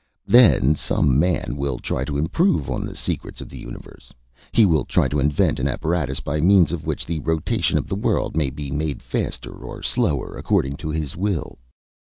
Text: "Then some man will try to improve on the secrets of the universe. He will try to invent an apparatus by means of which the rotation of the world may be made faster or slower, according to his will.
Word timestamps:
"Then 0.25 0.73
some 0.73 1.19
man 1.19 1.53
will 1.57 1.77
try 1.77 2.05
to 2.05 2.17
improve 2.17 2.71
on 2.71 2.87
the 2.87 2.95
secrets 2.95 3.39
of 3.39 3.49
the 3.49 3.57
universe. 3.59 4.11
He 4.51 4.65
will 4.65 4.83
try 4.83 5.07
to 5.07 5.19
invent 5.19 5.59
an 5.59 5.67
apparatus 5.67 6.19
by 6.19 6.41
means 6.41 6.71
of 6.71 6.87
which 6.87 7.05
the 7.05 7.19
rotation 7.19 7.77
of 7.77 7.85
the 7.87 7.93
world 7.93 8.35
may 8.35 8.49
be 8.49 8.71
made 8.71 9.03
faster 9.03 9.51
or 9.51 9.83
slower, 9.83 10.35
according 10.35 10.77
to 10.77 10.89
his 10.89 11.15
will. 11.15 11.59